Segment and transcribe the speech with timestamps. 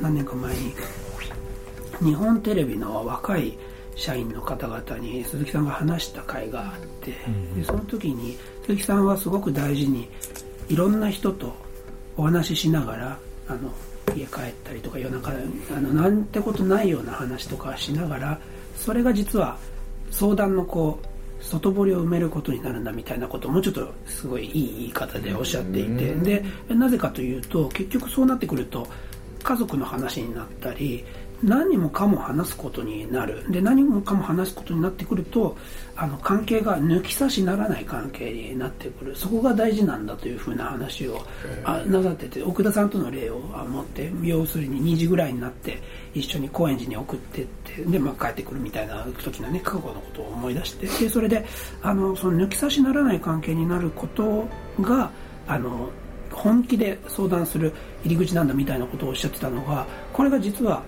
[0.00, 0.74] 何年か前に
[2.00, 3.58] 日本テレビの若い
[3.94, 7.12] 社員の方々に鈴木さんが話した会があって、
[7.56, 10.08] でその時に鈴木さんはすごく大事に
[10.68, 11.52] いろんな人と
[12.16, 13.18] お話ししながら
[13.48, 13.72] あの
[14.14, 15.32] 家帰ったりとか夜中
[15.76, 18.40] あのなんてことないような話とかしながら
[18.76, 19.58] それが実は
[20.10, 28.86] 相談のこう外堀を埋めることになるんだみたいなことをもうちょっとすごいいい言い方でおっしゃっていてでなぜかというと結局そうなってくると
[29.48, 31.02] 家族の話になったり
[31.42, 33.50] 何もかも話すことになる。
[33.50, 35.56] で何もかも話すことになってくると
[35.96, 39.16] あの関係が抜き差しならない関係になってくる。
[39.16, 41.24] そこが大事なんだというふうな話を
[41.64, 45.80] あなさってて奥田さんとの例を持って要するに2時ぐらいになって
[46.12, 51.46] 一緒に高円寺に送ってってで、まあ、帰ってくるみたいな時のね過去のことを思い出してでそれで
[51.82, 54.46] あのその抜き差しならない関係になること
[54.80, 55.10] が
[55.46, 55.88] あの
[56.38, 57.72] 本気で相談する
[58.04, 60.82] 入り口なんだみたいなことをおっしゃってたのがこれが実は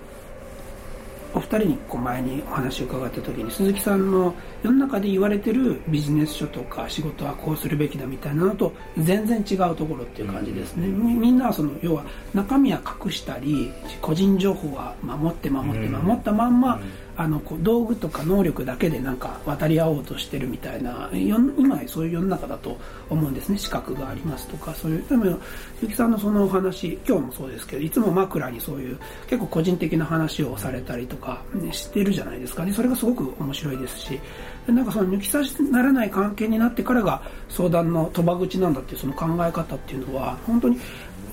[1.33, 16.81] お二人にこう前にお話を伺った時に鈴木さんの世の中で言われてるビジネス書とか仕事はこうするべきだみたいなのと全然違うところっていう感じですね、みんなはその要は中身は隠したり個人情報は守って守って守ったまんま、
[17.17, 22.77] あのこう道具とか能力だけでなんか渡り合おうとしてるみたいな今そういう世の中だと
[23.09, 23.57] 思うんですね。
[23.57, 25.37] 資格がありますとかそういうでも
[25.81, 32.65] ゆきさんのそのお話今日もそうですけどいつも枕にそういう結構個人的な話をされたりとか、ね、してるじゃないですか。
[32.65, 34.19] ねそれがすごく面白いですし
[34.67, 40.79] なんかその抜き差しならない関係になってからが相談の賭場口なんだっていうその考え方っていうのは本当に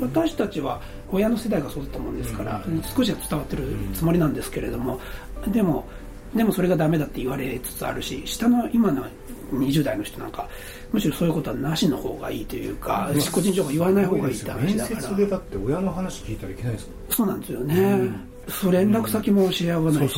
[0.01, 2.63] 私たちは親の世代がそうだったもんですから、
[2.95, 5.01] 少しは伝わってるつもりなんですけれども、
[5.47, 5.87] でも
[6.35, 9.05] でもそれがダメだって言われつつあるし下の今の
[9.53, 10.47] 20代の人なんか
[10.93, 14.97] むしろそういうことはなしの方がいいというか、個人情報言わない方がいいって話だから。
[14.97, 20.15] 面接でだって親の話聞いたらいけないですかそうなんですよね、うん、そう連絡先も教え合わないし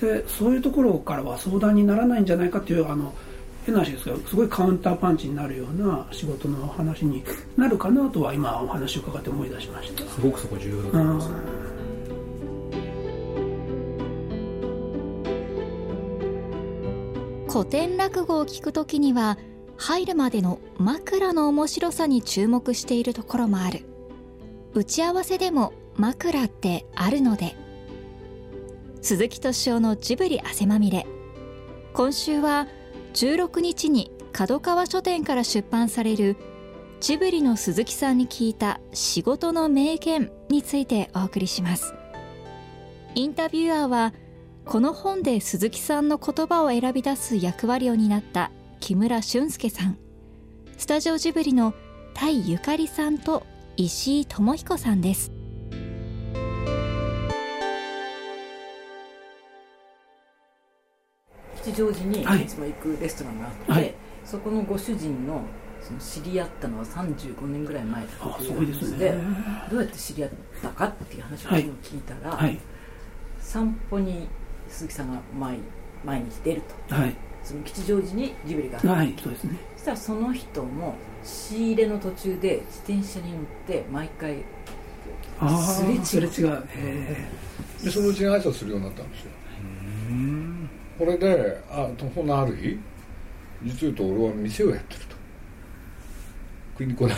[0.00, 3.12] でそういうところからは相談にならないんじゃないかっていうあの
[3.66, 7.22] 変な話ですけどすごいカウンターパンチになるような仕事の話に
[7.56, 10.04] なるかなとは今お話を伺って思い出しました。
[10.04, 11.30] すごくそこ重要だと思います、
[17.52, 19.36] 古典落語を聞くときには
[19.76, 23.86] 入るまでの枕の面白さに注目しているところもある。
[24.72, 27.56] 打ち合わせでも枕ってあるので。
[29.02, 31.08] 鈴木敏夫のジブリ汗まみれ。
[31.92, 32.68] 今週は
[33.14, 36.36] 16日に角川書店から出版される
[37.00, 41.94] ジブリの鈴木さんに聞いた仕事の名言についてお送りします。
[43.16, 44.14] インタビュアーは
[44.70, 49.98] この本で鈴木さんの言葉を選び出す役割を担った木村俊介さん。
[50.78, 51.74] スタジオジブリの
[52.14, 53.42] タイゆかりさんと
[53.76, 55.32] 石井智彦さんです。
[61.64, 62.46] 吉祥寺にい。
[62.46, 63.94] つも行くレストランがあって、はい、
[64.24, 65.42] そこのご主人の
[65.80, 69.18] その知り合ったのは35年ぐらい前だっていう話で、ね、
[69.68, 70.30] どうやって知り合っ
[70.62, 72.56] たかっていう話を聞いたら、はい、
[73.40, 74.28] 散歩に
[74.70, 75.58] 鈴木さんが毎
[76.04, 77.14] 毎日出ると、はい、
[77.44, 79.58] その吉祥寺にジブリがはい、そうですね。
[79.76, 84.42] そしたらその人も仕入れの途中で自転車に乗って毎回
[85.62, 86.04] すれ違う。
[86.04, 86.64] すれ違う。
[87.84, 89.30] でそのうちに挨拶するようになったんですよ。
[90.98, 92.78] これであほんのある日
[93.62, 95.16] 実言うと俺は店をやってると。
[96.78, 97.16] 食いに来ない。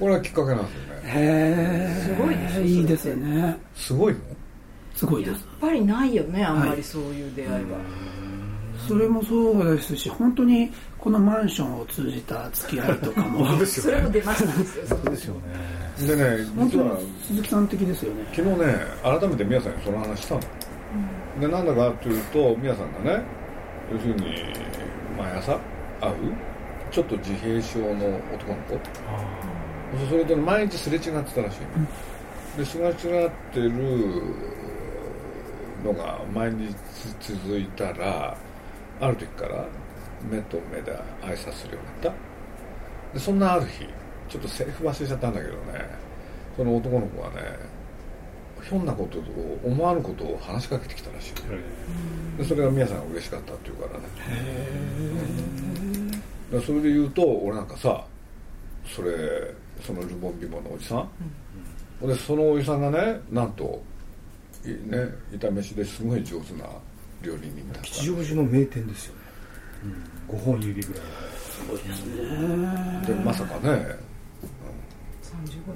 [0.00, 1.02] これはきっかけなんですよね。
[1.04, 1.12] へ
[1.90, 3.56] えすごいですいいですよね。
[3.74, 4.20] すごいの？
[4.98, 5.34] すごいです。
[5.34, 7.64] やっぱりないよねあんまりそういう出会いは、はい、
[8.88, 13.46] それもそうですし本当にこのマンションを通じた付き合いとかも。
[13.64, 15.40] それも出ましたそうですよね。
[16.04, 18.24] でね実は鈴木さん的ですよね。
[18.34, 20.40] 昨日ね改めて宮さんにその話したの、
[21.36, 23.22] うん、でなんだかというと宮さんがね
[23.92, 24.34] 要するに
[25.16, 25.52] 毎朝
[26.00, 26.14] 会う
[26.90, 27.94] ちょっと自閉症の
[28.34, 28.80] 男の子。
[30.10, 31.88] それと毎日すれ違ってたらしい、うん、
[32.58, 34.57] ですれ違ってる
[35.84, 36.74] のが毎日
[37.20, 38.36] 続いたら
[39.00, 39.64] ある時から
[40.30, 40.92] 目と目で
[41.22, 43.14] 挨拶するようになった。
[43.14, 43.86] でそんなある日
[44.28, 45.58] ちょっとセリフ忘れちゃったんだけどね
[46.56, 47.78] その男の子がね
[48.62, 51.34] ひょんなことを思わぬことを話しかけてきたらしい
[52.38, 54.06] でそれが宮さんが嬉しかったっていうからね。
[56.50, 58.04] へえそれで言うと俺なんかさ
[58.84, 61.08] それそのルボンビモのおじさん、
[62.02, 63.80] うん、でそのおじさんがねなんと
[64.64, 66.64] ね炒めしですごい上手な
[67.22, 69.20] 料理人だった吉祥寺の名店ですよね、
[70.30, 71.02] うん、5本指ぐらい。
[71.02, 71.08] す
[71.68, 73.02] ごいですね。
[73.06, 73.76] でまさかね、うん、35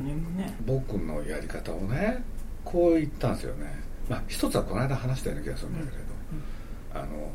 [0.05, 0.57] 年もね。
[0.67, 2.23] 僕のやり方をね
[2.65, 3.83] こう言ったんですよね。
[4.09, 6.09] まあ一つはこの間話したような気がするんだけれど、
[6.95, 7.31] あの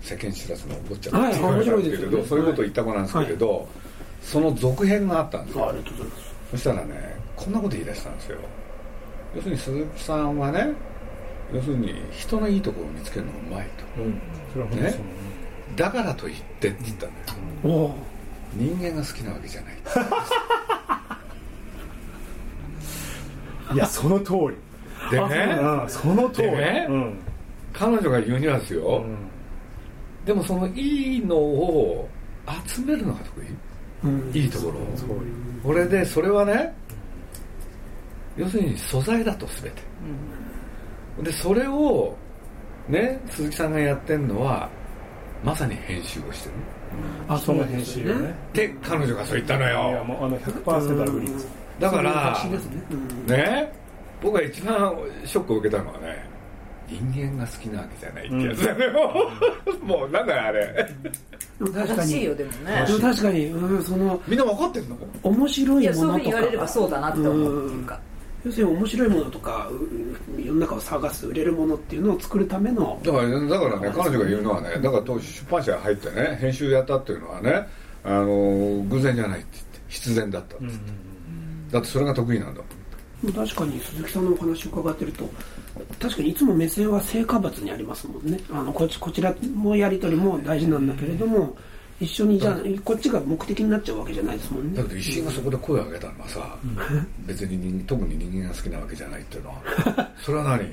[0.00, 3.68] 世間知らずのお坊ちゃんはいって言われたんですけれど、面白いそういうことを言った子なんですけれど、
[4.22, 5.64] その続編があったんですよ。
[5.64, 6.34] あありがとうございます。
[6.50, 8.38] そしたらねこんなこと言い出したんですよ
[9.34, 10.72] 要するに鈴木さんはね
[11.52, 14.02] 要するに人のいいところを見つけるのがうまいと。
[14.02, 14.20] うん。
[14.52, 14.92] それは
[15.76, 17.16] だからと言ってって言ったんだよ
[17.64, 17.94] おお。
[18.54, 19.74] 人間が好きなわけじゃない。
[23.74, 24.56] いやその通り。
[25.10, 25.58] でね。
[25.60, 26.50] うんその通り。
[26.50, 26.86] でね。
[26.88, 27.18] うん。
[27.72, 29.16] 彼女が言うにはですよ、うん。
[30.26, 32.08] でもそのいいのを
[32.66, 33.42] 集めるのが得
[34.04, 34.30] うん。
[34.34, 34.80] 意いいところ
[35.62, 36.74] これでそれはね
[38.36, 39.82] 要するに素材だと全て。
[41.22, 42.16] でそれを
[42.88, 44.68] ね鈴木さんがやってるのは
[45.44, 46.54] まさに編集をしてる。
[47.28, 48.34] あその編集をね。
[48.52, 51.48] で彼女がそう言ったのいやよもうあの100% agree です。
[51.78, 52.58] だからね
[52.90, 53.72] うんね。
[54.22, 56.24] 僕が一番ショックを受けたのはね
[56.88, 59.32] 人間が好きなわけじゃないってやつだよ、
[59.82, 60.88] もうなんだよあれ。
[61.58, 62.84] でも確かに正しいよでもね。
[62.86, 64.96] でも確かに、うん、そのみんな分かってんの？
[65.22, 68.00] 面白いいやそういうふうものとかに言われればそうだなって思うっていうか
[68.44, 77.66] 要するに面白いものとかう世の中を探す売れるものっていうのを作るためのだからだからね彼女が言うのはねだから当時出版社が入ってね編集やったっていうのはね
[78.04, 80.78] あの偶然じゃないって言って必然だったって言って、
[81.70, 83.32] だってそれが得意なんだもん。
[83.32, 85.30] 確かに鈴木さんのお話を伺ってると
[86.00, 88.40] 確かにいつも目線は成果物にありますもんね。
[88.50, 91.56] あのこっちこちらもやり取りも大事なんだけれども
[92.02, 94.76] 一緒にじゃあこっちが目的になっちゃうわけじゃないですもんね。
[94.76, 96.58] だけど石井がそこで声を上げたのはさ、
[97.26, 100.66] 別に人特に人間が好きなわけじゃないっていうのは それは何？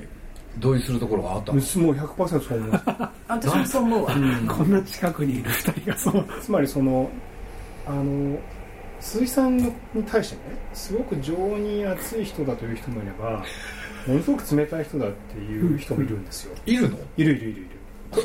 [0.58, 1.54] 同意するところがあったの？
[1.54, 1.62] もう
[1.94, 2.84] 100%そう思います
[3.28, 4.14] 私もそう思うわ。
[4.48, 6.26] こんな近くにいる二人がそう。
[6.42, 7.08] つまりその
[7.86, 8.36] あの
[8.98, 9.72] 鈴木さんに
[10.10, 10.40] 対してね
[10.74, 13.44] すごく情に熱い人だという人もいれば
[14.06, 16.98] ものすごく冷たい人だっていう人もいるんですよ、いるの？
[17.16, 17.70] いるいるいるいる。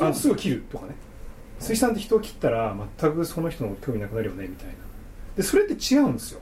[0.04, 0.94] あすぐ切るとかね
[1.58, 4.74] 鈴木さんって人を切ったら全くその人の興味なくなるよねみたいな。
[5.36, 6.40] でそれって違うんですよ、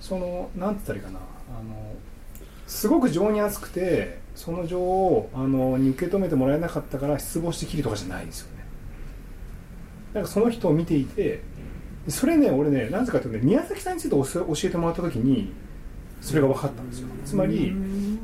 [0.00, 1.18] そのなんて言ったらいいかな。
[1.18, 1.94] あの
[2.66, 8.64] すごく情に熱くてその情をあのに受け止めてもらえなかったから失望して切るとかじゃないんですよね。
[10.14, 11.42] なんかその人を見ていて
[12.08, 15.52] それね俺ねなぜかというとね宮崎さんについて教え教えてもらった時に
[16.20, 17.08] それが分かったんですよ。
[17.24, 17.72] つまり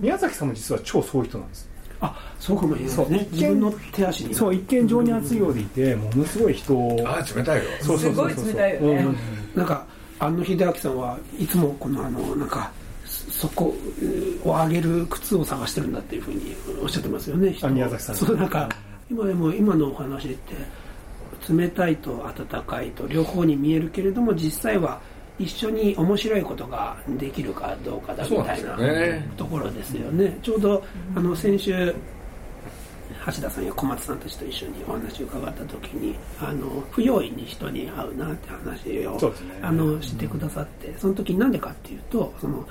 [0.01, 1.70] 宮崎さんも実は超そういう人なんです
[2.01, 4.35] あそうかもしれないそうですね自分の手足に。
[4.35, 7.05] そう一見情に熱いようでいてものすごい人を。
[7.07, 7.65] ああ冷たいよ。
[7.83, 8.45] そうそうそうそう。
[8.45, 8.87] すごい冷たいよね。
[8.95, 9.17] うん。
[9.55, 9.87] なんか
[10.19, 12.71] 安野秀明さんはいつもこのあのなんか
[13.07, 13.75] そこ
[14.45, 18.69] を上げる靴を探してるんだっていうふうにおっしゃってますよね宮崎さんそうなんか
[19.11, 20.55] 今でも今のお話って
[21.51, 25.01] 冷たいと温かいと両方に見えるけれども実際は
[25.41, 28.77] 一緒に面白いことができるかどうかだみたいな
[29.39, 30.39] ところですよね。
[30.43, 30.85] ちょうど
[31.17, 31.95] あの先週
[33.27, 39.61] 橋田さんや小松さんたちと一緒にお話を伺った時にあの不用意に人に会うなって話をね。
[39.63, 42.67] あのしてくださってその時になんでかっていうとその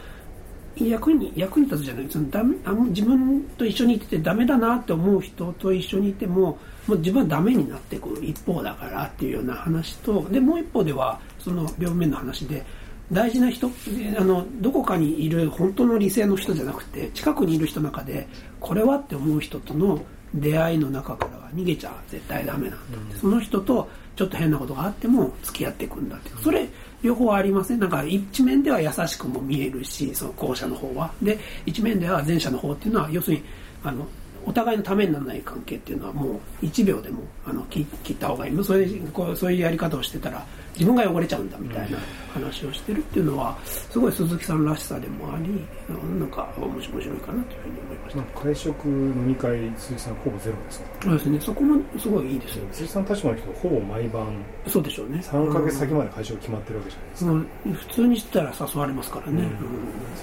[0.77, 2.07] 役に役に立つじゃない。
[2.09, 12.65] そのダメあの自分と一緒にいててダメだなって思う人と一緒にいてももう自分はダメになっていく一方だからっていうような話とでもう一方ではその両面の話で
[13.11, 13.73] 大事な人で
[14.17, 18.27] あのどこかにいる本当の理性の人じゃなくて近くにいる人の中で
[18.59, 20.01] これはって思う人との
[20.33, 26.29] 出会いの中からは逃げちゃ絶対ダメなんだって、その人とちょっと変なことがあっても付き合っていくんだって。
[26.43, 26.69] それ
[27.01, 27.79] 両方ありません？
[27.79, 31.11] なんか一面では優しくも見えるしその後者の方は。
[31.21, 33.43] で一面では前者の方っていうのは要するに
[33.83, 34.05] あの
[34.45, 38.63] お互いのためにならない関係っていうのはもう1秒でもあの切切った方がいい。
[38.63, 41.97] それこうそういうやり方をしてたら自分が汚れちゃうんだみたいな
[42.33, 45.49] 話をしてるっていうのはすごい鈴木さんらしさでもあり
[45.89, 48.41] なんか面白いかなというふうに思いました。
[48.41, 51.39] 会食飲み会鈴木さんほぼゼロですねそうですね。
[51.41, 52.69] そこもすごいいいですよね。
[52.73, 54.27] 鈴木さんの立場の人ほぼ毎晩
[54.67, 55.19] そうでしょうね。
[55.21, 57.73] 3ヶ月先まで会食決まってるわけじゃないですか、うん。
[57.73, 59.49] 普通にしてたら誘われますからね、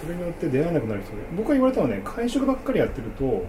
[0.01, 3.45] それによって出会えなくなる人で僕が言われたのはね会食ばっかりやってると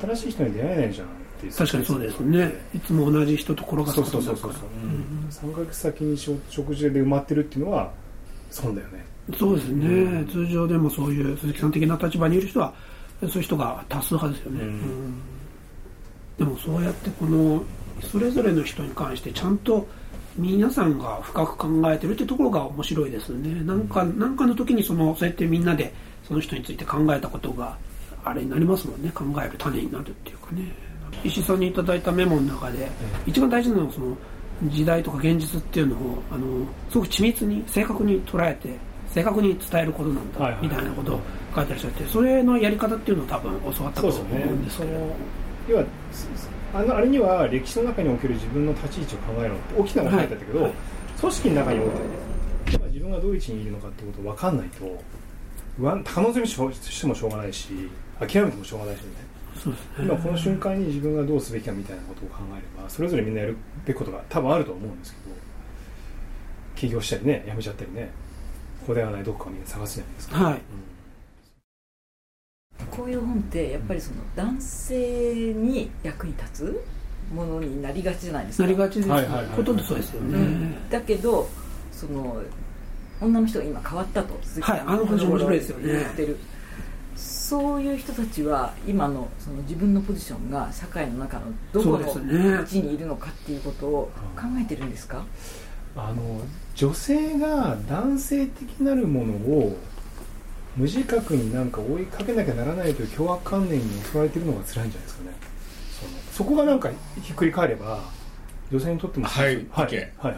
[0.00, 2.52] 新しい人に出会えないじゃんって確かにそうですね。
[2.74, 4.64] いつも同じ人と転がすそうそうそうそう、から
[5.30, 7.90] 3ヶ月先に食食事で埋まってるっていうのは
[8.50, 9.04] 損だよね。
[9.38, 12.72] そうですね、通常でもそういう鈴木さん的な立場にいる人は
[13.20, 14.68] そういう人が多数派ですよね、うん。
[14.68, 15.14] うん。
[16.38, 17.62] でもそうやってこの
[18.00, 19.86] それぞれの人に関してちゃんと
[20.36, 23.62] 皆さんが深く考えてるってところが面白いですね。
[23.62, 25.94] なんかなんかの時にそのそうやってみんなで
[26.26, 27.76] その人について考えたことが
[28.24, 29.10] あれになりますもんね。
[29.14, 30.62] 考える種になるっていうかね。
[31.24, 32.88] 石井さんにいただいたメモの中で
[33.26, 34.16] 一番大事なのはその
[34.64, 38.70] 時代とか現実っていうのをあのすごく緻密に正確に捉えて
[39.08, 41.20] 正確に伝えることなんだみたいなことを
[41.54, 45.16] 書いてらっしゃってそれのやり方っていうのを多分教わったと思うんですけど、ね、
[45.68, 45.84] 要は
[46.74, 50.70] あのあれには歴史の中における自分の立ち位置を考えろって大きなこと書いてあったけど、はい。
[50.70, 50.74] はい、
[51.20, 52.00] 組織の中においてね
[52.86, 55.02] 自分がどういう位置にいるのかっていうことを分かんないと
[56.04, 57.68] 可能性してもしょうがないし
[58.26, 59.32] 諦めてもしょうがないしみたいな。
[59.62, 65.36] そうですね、今この瞬間に自分がどうすべきかみたいなことを考えればそれぞれみんなやるべきことが多分あると思うんですけど
[66.74, 68.10] 起業したりね辞めちゃったりね
[68.80, 70.60] ここではないどこかを探すじゃないですか、はい、
[72.80, 76.84] うん、こういう本ってやっぱりその男性に役に立つ
[77.32, 78.64] ものになりがちじゃないですか。
[78.64, 81.48] なりがちです、はいはい、ほとんどそうですよね、うん、だけど
[81.92, 82.42] その
[83.20, 85.92] 女の人が今変わったとはいあの話面白いですよね。
[85.92, 86.36] 言ってる
[87.16, 95.24] そういう人たちは今のその自分のポジションが社会の中のどこの位置にいるのかっていうことを考えてるんですか、
[95.96, 96.40] あの
[96.74, 99.76] 女性が男性的なるものを
[100.76, 105.36] 無自覚になんか追いかけなきゃならないという凶悪観念に襲われているのが辛いんじゃないですかね。
[106.30, 106.90] そそこがなんか
[107.22, 108.00] ひっくり返れば
[108.70, 110.36] 女性にとってもはい、はい、はい、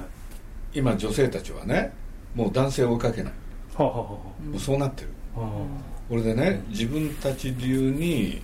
[0.74, 1.92] 今女性たちはね
[2.34, 3.32] もう男性を追いかけない、
[3.76, 8.42] はあはあ、もうそうなってる、はあこれでね自分たち流に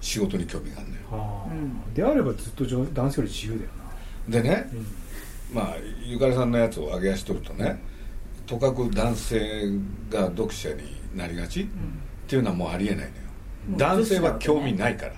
[0.00, 1.48] 仕事に興味があるのよ、
[1.94, 3.70] であればずっと男性より自由だよ
[4.28, 4.40] な。
[4.40, 4.86] でね、うん、
[5.54, 7.80] まあゆかりさんのやつを上げ足取るとね
[8.46, 9.70] とかく男性
[10.10, 10.82] が読者に
[11.14, 11.70] なりがち、うん、っ
[12.26, 13.10] ていうのはもうありえないのよ。
[13.76, 15.12] 男性は興味ないから。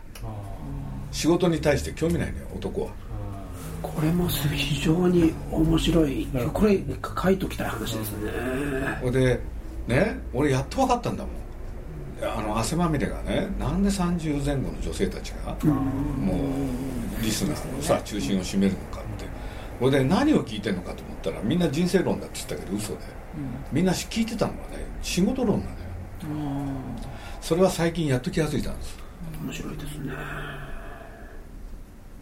[1.13, 2.93] 仕事に対して興味ないのよ男は。
[3.81, 6.27] これも非常に面白い。
[6.53, 6.81] これ
[7.23, 8.31] 書いときたい話ですね。
[9.01, 9.41] ほ、うんで
[9.87, 11.44] ね俺やっと分かったんだもん
[12.23, 15.57] あの汗まみれがねなんで30前後の女性たちが
[16.17, 16.35] も
[17.21, 19.25] うリスナーのさ中心を占めるのかって。
[19.81, 22.99] これで何を聞いてるのかと思ったらみんな人生論だって言ったけど嘘で。
[23.73, 25.77] みんな聞いてたのはね仕事論なのよ。
[27.41, 28.97] それは最近やっと気が付いたんです。
[29.43, 30.13] 面白いですね。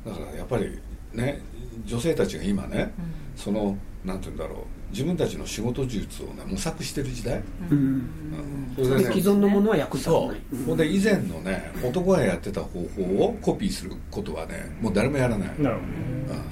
[0.06, 0.80] だからやっぱり
[1.12, 1.42] ね
[1.84, 2.92] 女性たちが今ね、
[3.36, 4.58] そのなんて言うんだろう。
[4.90, 7.40] 自分たちの仕事術をね模索してる時代、
[7.70, 7.78] うん。
[7.78, 8.74] うん。
[8.76, 10.40] うん、ね、既存のものは役立たない。
[10.66, 10.76] そう。
[10.76, 15.48] で以前のね男がやってた方法をコピーすることはねもう誰もやらない。
[15.58, 15.86] なるほど
[16.34, 16.42] ね、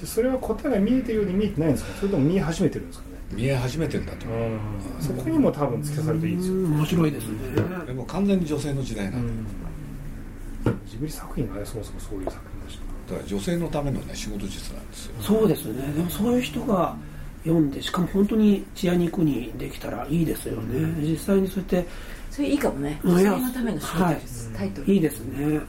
[0.00, 1.92] でそれは答えが見えてるように見えてないんですか？
[1.94, 3.18] それとも見え始めてるんですかね？
[3.32, 4.26] 見え始めてんだと。
[4.26, 4.58] 思う、
[5.00, 6.54] そこにも多分突き刺さるといいですよ。
[6.54, 7.38] 面白いですね。
[7.86, 9.32] でも完全に女性の時代なんで、
[10.86, 12.78] ジブリ作品がねそもそもそういう作品でし。
[12.78, 15.14] ただから女性のためのね仕事術なんですよ。
[15.20, 15.92] そうですね。
[15.96, 16.94] でもそういう人が
[17.44, 21.88] 読んでしかも本当に血や肉にできたらいいですよね、うん、実際にそうやって
[22.30, 23.00] それいいかもね。
[23.02, 24.92] 女性のための仕事です、はい、タイトル。
[24.92, 24.96] い。
[24.98, 25.60] いですね。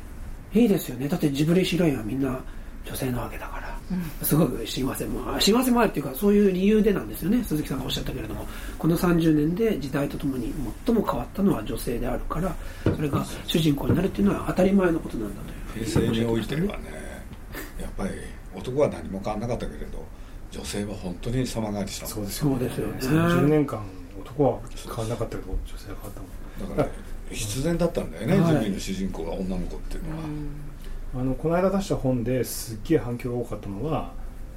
[0.54, 1.08] いいですよね。
[1.08, 2.40] だってジブリヒロインはみんな
[2.86, 7.44] 女性なわけだから、うん、すごく幸せも幸せもあるっていうかそういう理由でなんですよね。
[7.44, 8.48] 鈴木さんがおっしゃったけれども。
[8.78, 10.54] この30年で時代とともに
[10.86, 15.42] 最も変わったのは女性であるからそれが主人公になるっていうのは当たり前のことなんだ
[15.74, 15.86] という。
[15.86, 17.09] 平成においてはね
[18.00, 18.12] ぱり
[18.56, 20.06] 男は何も変わらなかったけれど
[20.52, 22.66] 女性は本当に様変わりしたそうですよね。
[22.66, 23.84] ですよね30年間
[24.22, 26.78] 男は変わらなかったけど女性は変わったもん。
[26.78, 26.90] だから
[27.32, 30.24] 必然だったんだよね、ジブリの主人公が女の子っていうのは、
[31.22, 34.12] あのこの間出した本ですっげえ反響が多かったのは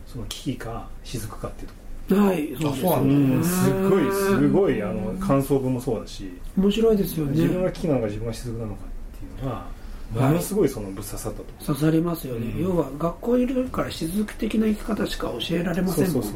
[0.06, 1.80] その危機か雫かっていうとこ。
[2.08, 7.32] ろはいそうそうなんだ、すごいすごいあの感想文もそうだし面白いですよね。
[7.32, 9.66] 自分が危機なのか自分が雫なのかっていうのは
[10.14, 11.44] ものすごいそのぶっ刺さったと。
[11.64, 16.28] 刺さりますよね、うん、要は学校にいるから雫的な生き方しか教えられませんもんね。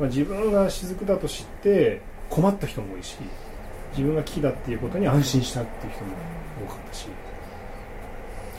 [0.00, 2.00] 自分が雫だと知って
[2.30, 3.16] 困った人も多いし
[3.90, 6.10] 自分が木だっていうことに安心したっていう人も
[6.66, 7.06] 多かったし。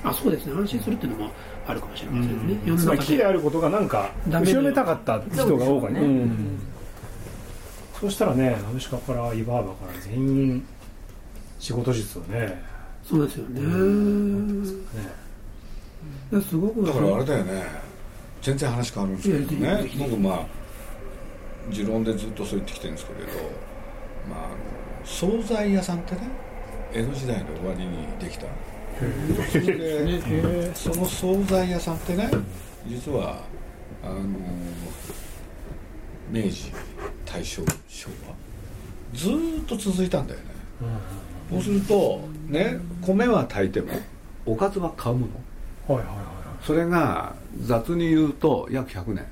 [0.02, 0.54] あそうですね。
[0.54, 1.32] 安心するっていうのも
[1.70, 6.60] あるかもしれませんね、うん、つまり木であることがなんか後ろめたかった人が多かね、うん、
[8.00, 10.66] そうしたらねナウシカからイバーバから全員
[11.60, 12.60] 仕事術をね
[13.04, 14.64] そうですよね、うん。
[14.64, 14.70] ね、
[16.48, 17.64] すごくだからあれだよね。
[18.42, 19.90] 全然話変わるんですけどね。
[19.98, 20.46] 僕まあ
[21.72, 23.28] 持論でずっとそう言ってきてるんですけれど、
[24.30, 24.56] まあ、あの
[25.04, 26.22] 惣菜屋さんってね
[26.94, 28.46] 江戸時代の終わりにできた。
[29.52, 32.30] それでその惣菜屋さんってね
[32.88, 33.44] 実は
[34.04, 34.26] あの
[36.32, 36.72] 明治
[37.26, 38.36] 大正昭和
[39.18, 40.46] ずっと続いたんだよね、
[41.50, 44.00] そうするとね米は炊いても
[44.46, 45.28] おかずは買うも
[45.88, 46.26] の、はいはいはい、
[46.64, 49.26] それが雑に言うと約100年。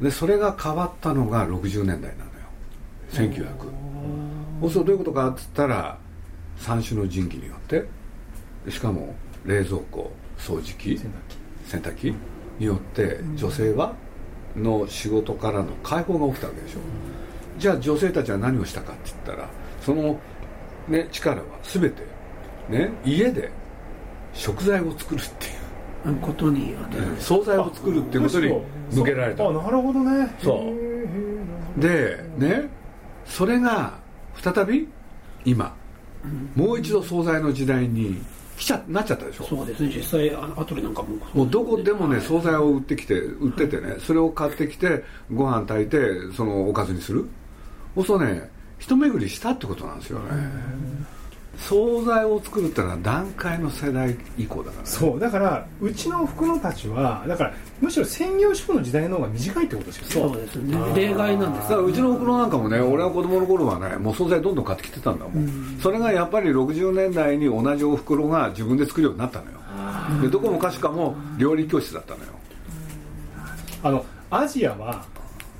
[0.00, 2.36] でそれが変わったのが60年代なのよ。
[3.10, 3.46] 1900
[4.60, 5.98] そうするとどういうことかっつったら
[6.58, 7.84] 三種の神器によって
[8.70, 11.00] しかも冷蔵庫掃除機。
[11.66, 12.14] 洗濯機
[12.60, 13.94] によって女性は
[14.56, 16.78] の仕事からの解放が起きたわけでしょ。
[17.58, 19.48] じゃあ女性たちは何をしたかって言ったら
[19.82, 20.18] その、
[20.88, 22.02] ね、力は全て、
[22.68, 23.50] ね、家で
[24.32, 25.66] 食材を作るっていう。
[26.22, 28.62] ことによって惣菜を作るっていうことに
[28.92, 29.48] 向けられた。
[29.48, 30.32] あなるほどね。
[30.40, 30.72] そ
[31.76, 31.80] う。
[31.80, 32.68] でね
[33.24, 33.98] それが
[34.36, 34.88] 再び
[35.44, 35.74] 今、
[36.24, 36.28] う
[36.60, 38.22] ん、もう一度惣菜の時代に
[38.56, 39.44] 来ちゃなっちゃったでしょ。
[39.44, 39.92] そうですね。
[39.96, 41.16] 実際あのアトリなんかも。
[41.34, 45.02] もうどこでもね惣菜を売ってきて売っててねそれを買ってきて
[45.32, 45.98] ご飯炊いて
[46.36, 47.28] そのおかずにする。
[47.96, 50.26] そうするとね一巡りしたってことなんですよね。
[51.58, 60.34] 惣菜を作るってのは段階の世代以降だから、ね、そうだからうちの福野たちはだからむしろ専業主婦の時代の方が短いってことですよね。
[60.34, 60.94] そうですね。
[60.94, 61.70] 例外なんです。
[61.70, 69.56] だからうちの袋なんかもね俺は子供の頃はねもう惣菜どんどん買ってきてたんだもん、うん、それがやっぱり60年代に同じお袋が自分で作るようになったのよ。
[70.20, 72.26] でどこもかしかも料理教室だったのよ。
[73.82, 75.04] あのアジアは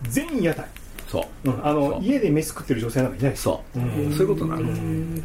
[0.09, 0.67] 全屋台
[1.09, 5.23] そう、うん、あの家で飯食ってる女性なんかいないそう、うん、そういうことなの。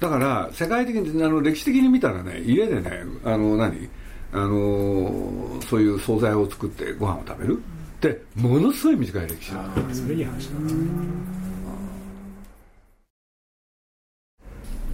[0.00, 3.88] だから世界的にあの歴史的に見たらね家でねあの何？
[4.32, 7.58] あのそういう惣菜を作ってご飯を食べる？
[7.58, 9.64] ってものすごい短い歴史だ。
[9.92, 10.54] それいい話だ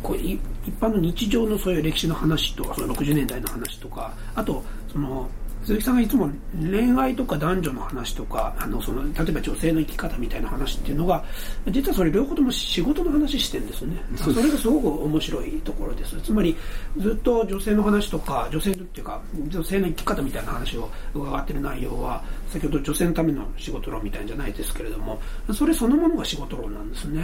[0.03, 0.41] これ一
[0.79, 5.29] 般の日常のそういう歴史の話とかその60年代の話とかあとその
[5.65, 11.23] 鈴木さんがいつも恋愛とか男女の話とかあのその例えば女性の生き方みたいな話っていうのが
[11.69, 13.97] 実はそれ両方とも仕事の話してるんですね。
[14.17, 16.21] それがすごく面白いところです。
[16.23, 16.57] つまり
[16.97, 25.21] ずっと女性の話とか女性っていうか女性の生き方みたいな話を伺ってる内容は先ほど女性のための仕事論みたいじゃないですけれども
[25.53, 27.23] それそのものが仕事論なんですね。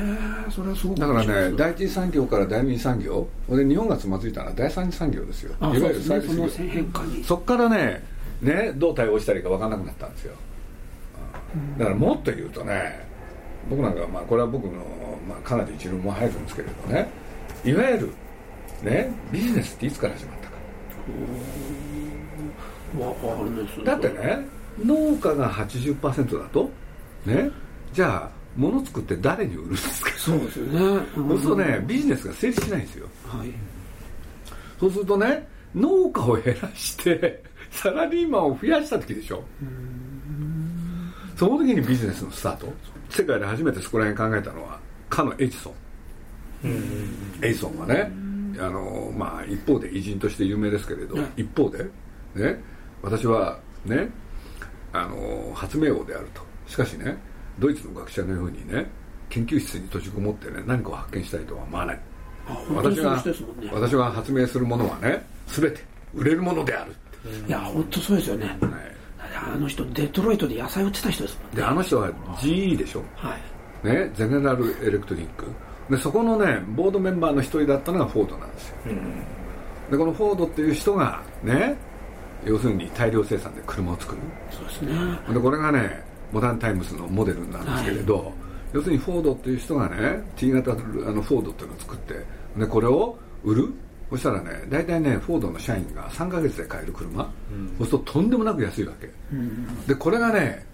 [0.51, 7.25] それはすごくだからね第一次産業から第二次産業で日本がつまずいたのは第三次産業ですよいわゆる再生変化に。
[7.25, 8.05] そこからね
[8.41, 10.35] ね、どう対応したらいいか分からなくなったんですよ。
[11.79, 13.07] だからもっと言うとね
[13.71, 14.73] 僕なんか、まあ、これは僕の、
[15.27, 17.09] まあ、かなり一論も入るんですけれどね。
[17.65, 18.11] いわゆる、
[18.83, 20.55] ね、ビジネスっていつから始まったか。
[23.85, 24.47] だってね
[24.83, 26.71] 農家が80%だと？
[27.27, 27.51] ね。
[27.93, 30.11] じゃあ物作って誰に売るんですか？
[30.17, 33.49] そうですよね、そうするとねビジネスが成立しないんですよ、はい、
[34.81, 39.43] そうするとね農家を減らして サラリーマンを増やした時でしょ？
[41.37, 42.73] その時にビジネスのスタート？
[43.11, 45.75] 世界で初めてそこら辺考えたのはかのエジソン。
[47.43, 48.11] エジソンはね
[48.59, 51.85] あの、まあ、一方で偉人として有名ですけれど、一方で、
[52.35, 52.61] ね、
[53.03, 54.09] 私はね
[54.95, 56.41] あの発明王であると。
[56.67, 57.15] しかしね
[57.59, 58.87] ドイツの学者のようにね
[59.29, 62.01] 研究室に閉じこもってね何かを発見したいとは思わない。
[62.75, 63.23] 私が、ね、
[63.73, 65.81] 私が発明するものはね全て
[66.15, 66.93] 売れるものである
[67.49, 68.59] いや本当そうですよね、はい、
[69.55, 71.57] あの人デトロイトで野菜売ってた人ですもんね。
[71.57, 73.35] であの人は GE でしょ、は
[73.83, 75.47] い、ね、ゼネラルエレクトリック
[75.89, 79.21] でそこのねボードメンバーの一人だったのがフォードなんですよ、うん、
[79.91, 81.77] でこのフォードっていう人がね
[82.45, 84.19] 要するに大量生産で車を作る。
[84.51, 84.93] そうですね。
[85.33, 88.33] でこれがねモダンタイムズのモデルなんですけれど、はい、
[88.73, 92.15] 要するにフォードっていう人がね T 型あのフォードっていうのを作って
[92.57, 93.73] でこれを売る。
[94.11, 100.65] そしたらね大体ねフォードの社員が3か月で買える車、うん、そうするととんでもなく安いわけ、うん、でこれがね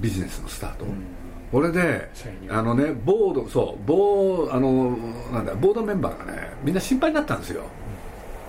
[0.00, 1.04] ビジネスのスタート、うん、
[1.52, 2.10] これで
[2.48, 4.96] あのねボードそうボーあの
[5.30, 7.62] なんだボードメンバーがねみんな心配になったんですよ、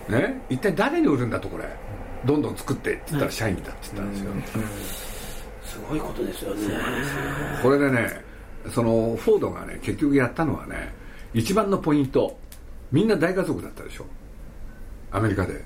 [0.07, 0.41] ね？
[0.49, 1.65] 一体誰に売るんだとこれ
[2.25, 4.31] どんどん作ってって言ったら社員だって言ったんですよ、
[5.63, 6.67] すごいことですよね。
[7.61, 8.23] これでね
[8.73, 10.93] そのフォードがね結局やったのはね
[11.33, 12.37] 一番のポイント
[12.91, 14.05] みんな大家族だったでしょ。
[15.11, 15.63] アメリカで。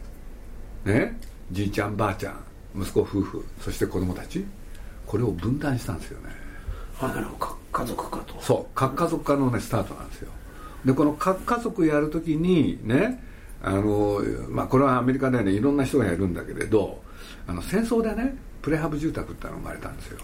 [0.86, 1.20] ね？
[1.52, 2.36] じいちゃんばあちゃん
[2.76, 4.46] 息子夫婦そして子供たち。
[5.06, 6.30] これを分断したんですよね。
[7.00, 7.56] あなるほど。
[7.72, 8.40] 家族化と。
[8.42, 8.76] そう。
[8.76, 10.32] 核家族化のねスタートなんですよ。
[10.86, 13.24] でこの核家族やるときにね
[13.64, 17.02] あのまあこれはアメリカでねいろんな人がやるんだけれど
[17.48, 20.20] あの戦争でねプレハブ住宅ってのが生まれたんですよ。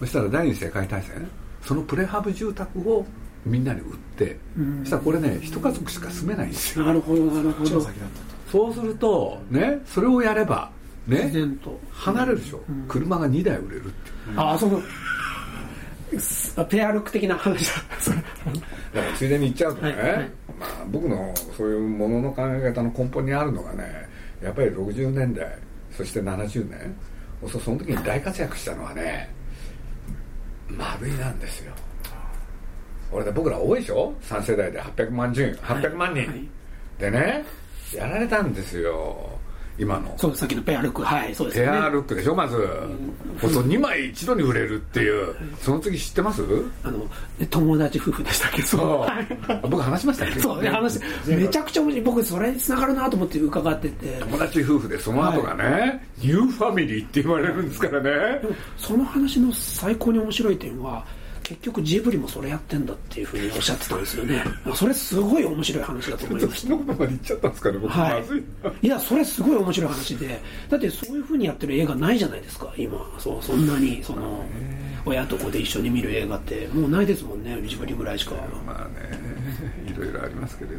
[0.00, 1.28] そしたら第二次世界大戦
[1.62, 3.06] そのプレハブ住宅を
[3.44, 4.38] みんなに売って、
[4.80, 6.86] そしたらこれね一家族しか住めないんですよ。
[6.86, 7.80] なるほどなるほど。
[8.50, 10.70] そうするとねそれをやれば
[11.06, 11.30] ね
[11.90, 14.34] 離れるでしょ、うん、車が2台売れるって、う。
[14.34, 14.80] ん、ああその
[16.68, 17.66] ペアルック的な話。
[17.66, 17.82] だ
[18.94, 24.08] だからついでに言っちゃうとね、はいはい、まあ、僕のそういうものの考え方の根本にあるのがね
[24.42, 25.46] やっぱり60年代
[25.90, 26.96] そして70年
[27.48, 29.28] その時に大活躍したのはね
[30.68, 31.72] 丸井なんですよ。
[33.12, 36.28] 俺で僕ら多いでしょ？3世代で800万人800万人、はい。
[36.28, 36.48] はい、
[36.98, 37.44] でね
[37.94, 39.38] やられたんですよ
[39.78, 40.14] 今の。
[40.16, 41.02] そうさっきのペアルック。
[41.02, 41.66] はいそうですね。
[41.66, 42.34] ペアルックでしょ？
[42.34, 45.34] まず、うん、そ2枚一度に売れるっていう。
[45.60, 46.42] その次知ってます？
[46.82, 47.06] あの
[47.50, 49.06] 友達夫婦でしたっけそ
[49.64, 49.68] う。
[49.68, 52.04] 僕話しましたねそうね話めちゃくちゃ面白い。
[52.04, 54.18] 僕それにつながるなと思って伺ってて。
[54.20, 58.40] 友達夫婦でその後がね、はい、ニューファミリーって言われるんですからね。
[58.76, 61.04] その話の最高に面白い点は
[61.44, 64.42] 結局ジブリもそれやってんだっていうふうにおっしゃってたんですよね。
[64.74, 66.68] それすごい面白い話だと思いました。
[66.68, 68.22] そのことまで言っちゃったんですかね僕、は
[68.82, 68.88] い、い。
[68.88, 70.40] やそれすごい面白い話で。
[70.70, 72.72] だってそういうふうにやってる映画ないじゃないですか。
[72.78, 74.42] 今そうそんなにその
[75.04, 76.66] 親と子で一緒に見る映画って。
[76.72, 78.36] もうないですもんねジブリぐらいしか。
[78.66, 79.10] まあね。
[79.86, 80.78] いろいろありますけれど。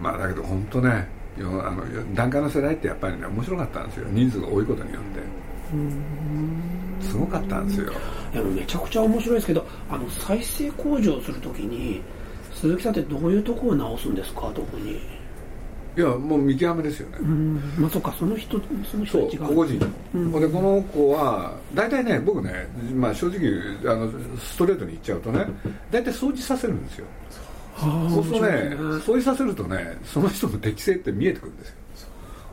[0.00, 4.06] まあだけど本当ねあの段階の世代ってやっぱりね面白かったんですよ。
[4.12, 7.92] 人数が多いことによってすごかったんですよ。
[8.34, 12.00] いやめちゃくちゃ面白いですけどあの再生工事をするときに
[12.54, 14.50] 鈴木さんってどういうところを直すんですか？
[14.54, 15.00] 特に？
[15.96, 17.18] いやもう見極めですよね。
[17.76, 24.08] まあそっかその人その人違う個々人、うん、でこの子は大体ね僕ね、まあ、正直あの
[24.38, 25.44] ストレートに言っちゃうとね
[25.90, 27.06] 大体掃除させるんですよ。
[27.80, 28.50] そうするとね。
[29.00, 31.74] 掃除させるとねその人の適性って見えてくるんですよ。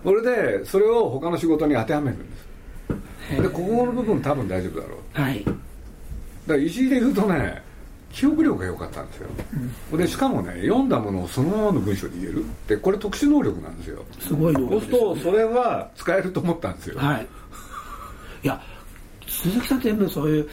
[0.04, 2.45] それでそれを他の仕事に当てはめるんです
[3.42, 5.22] でここの部分多分大丈夫だろう。
[5.22, 5.44] はい。
[5.44, 5.58] だか
[6.48, 7.62] ら石井で言うとね
[8.12, 9.28] 記憶力が良かったんですよ、
[9.92, 12.46] うん、でしかもね読んだものをそのままの文章で言える。
[12.68, 14.04] でこれ特殊能力なんですよ。
[14.20, 17.00] すごい能力、ね、そうするとそれは使えると思ったんですよ。
[17.00, 17.28] はい。
[18.44, 18.62] いや
[19.28, 20.48] 鈴木さんってそういう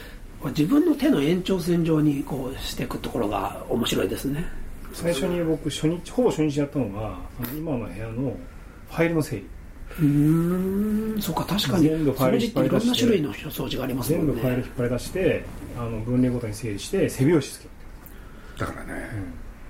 [0.47, 4.45] 自分の手の延長線上にこうしていくところが面白いですね。
[4.93, 7.17] 最初に僕初日ほぼ初日やったのが
[7.55, 8.35] 今の部屋の
[8.89, 9.47] ファイルの整理
[10.01, 11.89] うんそうか確かに。
[11.89, 14.33] 全部ファイル引っ張り出して種類の掃除がありますもんね。
[14.33, 15.45] 全部ファイル引っ張り出して
[15.77, 17.69] あの分類ごとに整理して背拍子つける。
[18.57, 19.19] だからね、うん、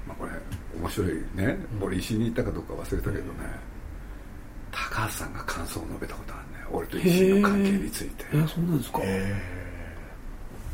[0.08, 0.32] まあ、これ
[0.80, 3.24] 面白いね、うん、俺石井に行ったかどうか忘れたけどね、
[4.72, 6.66] 高橋さんが感想を述べたことあるね。
[6.72, 8.26] 俺と石井の関係について。
[8.34, 9.00] えそうなんですか？
[9.04, 9.42] へ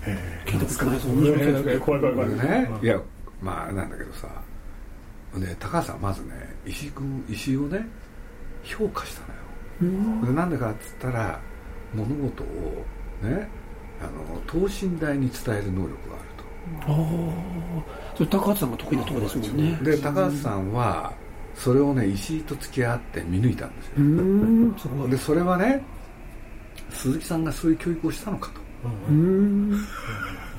[0.05, 2.29] え聞いたことないそう面白い怖い怖い怖い。
[2.29, 3.01] ね、いや
[3.41, 4.27] まあなんだけどさ。
[5.35, 6.29] で高橋さんまずね
[6.65, 7.85] 石井君石井をね
[8.63, 9.33] 評価したのよ。
[9.33, 9.38] で
[9.81, 11.39] なんでかっつったら
[11.93, 12.85] 物事を
[13.23, 13.47] ね
[14.01, 16.43] あの等身大に伝える能力があると。
[16.81, 19.79] ああそれ高橋さんが得意なところですもんね。
[19.81, 21.13] で高橋さんは
[21.55, 23.87] それをね石井と付き合って見抜いたんです
[24.97, 25.07] よ。
[25.07, 25.83] でそれはね
[26.89, 28.61] 鈴木さんがそういう教育をしたのかと。
[29.09, 29.85] うん。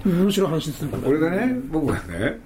[0.04, 1.18] 面白い話ですねこれ。
[1.18, 2.38] でね僕はね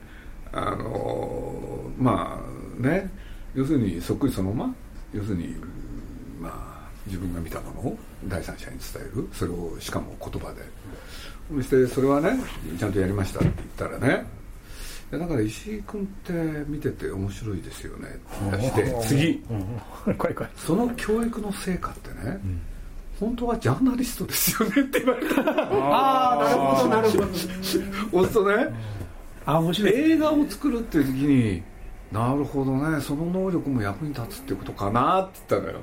[0.52, 3.10] あのまあね
[3.54, 4.74] 要するにそっくりそのまま
[5.12, 5.83] 要するにまあ、
[7.06, 9.28] 自分が見たものを第三者に伝える。
[9.32, 10.62] それをしかも言葉で、
[11.54, 12.38] そしてそれはね
[12.78, 14.26] ちゃんとやりましたって言ったらね。
[15.10, 16.32] だから石井君って
[16.66, 18.08] 見てて面白いですよね。
[18.56, 19.42] ってして次
[20.56, 22.60] その教育の成果ってね、うん。
[23.20, 25.42] 本当はジャーナリストですよねって言われた。
[25.70, 27.26] ああなるほどなるほど。
[28.10, 28.74] 本当 ね。
[29.46, 29.92] あ面白い。
[29.94, 31.62] 映画を作るっていう時に
[32.14, 33.00] なるほどね。
[33.00, 35.80] その能力も役に立つってことかなって言ったのよ。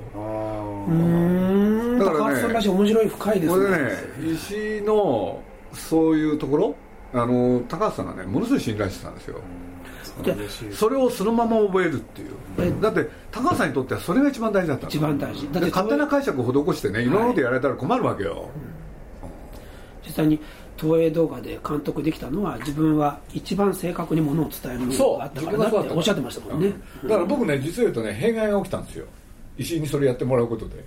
[0.88, 1.98] うん。
[1.98, 3.66] だからねらし面白い深いですね。
[3.66, 3.90] これね
[4.32, 5.42] 石井の
[5.74, 6.74] そういうところ？
[7.12, 9.42] あの高橋さんがねものすごい信頼してたんですよ。
[10.72, 12.80] それをそのまま覚えるっていう。
[12.80, 15.46] だって高橋さんにとってはそれが一番大事だった一番大事。
[15.52, 17.04] だって勝手な解釈を施してねい。
[17.04, 18.42] ろんなことやられたら困るわけよ、はい、
[20.06, 20.40] 実際に
[20.80, 29.06] 東映動画で監督できたのは自分は一番正確にものを伝えるのがあったからだっておっしゃってましたもんね、うん、だから僕ね実を言うとね弊害が起きたんですよ。
[29.58, 30.82] 石井にそれやってもらうことで、うん、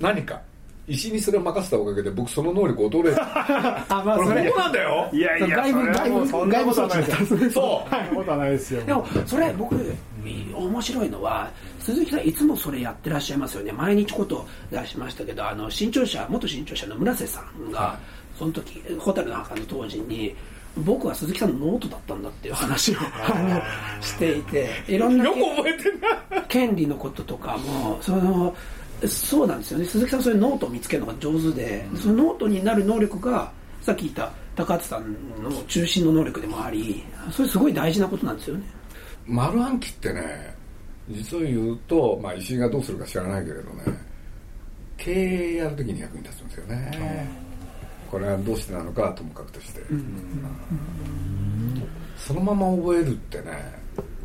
[0.00, 0.40] 何か。
[0.86, 3.86] 石井にそれを任せたおかげで僕その能力衰えた。
[3.88, 5.08] あまあそれなんだよ。
[5.12, 7.10] いやいや外部外部外部装置そう。
[7.10, 8.82] そんなことはないですよ。
[8.82, 9.74] でもそれ僕
[10.54, 13.72] 面白いのは鈴木さんいつもそれやってらっしゃいますよね。
[13.72, 20.34] 毎日こと出しましたけどあの新潮社元新潮社の村瀬さんが、はいその時蛍の墓の当時に
[20.78, 22.94] 僕は鈴木さんのノートだったんだっていう話を
[24.00, 25.30] していていろんな
[26.48, 28.54] 権利のこととかもその
[29.06, 29.84] そうなんですよね。
[29.84, 38.64] 鈴木さんそういうノートを見つけるのが上手で、そのノートになる能力がさっき言った高津さんの中心の能力でもありそれすごい大事なことなんですよね。
[39.26, 40.54] 丸暗記ってね
[41.08, 43.84] 実を言うと、まあ、石井がどうするか知らないけれどね
[44.96, 47.28] 経営やるときに役に立つんですよね、
[48.14, 51.82] これはどうしてなのかはともかくとして、うん、
[52.16, 53.74] そのまま覚えるってね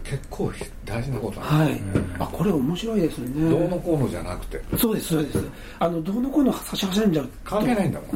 [0.03, 0.51] 結構
[0.85, 3.49] 大事なことなんですね、はい、あこれ面白いですね。
[3.49, 4.61] どうのこうのじゃなくて。
[4.77, 5.43] そうですそうです。
[5.79, 8.09] あのどうのこうの差し挟んじゃう関係ないんだもん。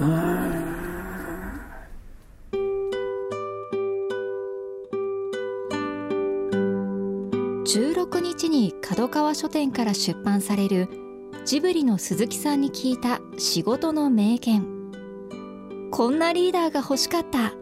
[7.65, 10.87] 16日に角川書店から出版される
[11.45, 14.82] ジブリの鈴木さんに聞いた仕事の名言
[15.95, 17.53] こんなリーダーが欲しかった。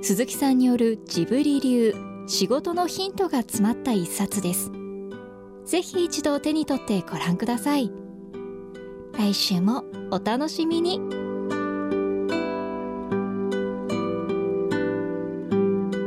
[0.00, 1.92] 鈴木さんによるジブリ流。
[2.28, 4.70] 仕事のヒントが詰まった一冊です。
[5.64, 7.90] ぜひ一度手に取ってご覧ください。
[9.18, 9.82] 来週も
[10.12, 11.00] お楽しみに。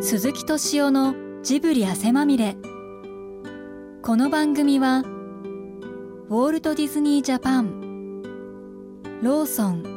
[0.01, 2.56] 鈴木敏夫のジブリ汗まみれ。
[4.03, 5.03] この番組は
[6.30, 8.21] 「ウォルト・ディズニー・ジャパン
[9.21, 9.97] ローソン